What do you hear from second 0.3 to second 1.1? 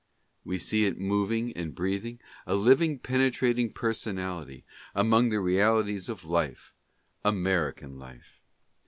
We see it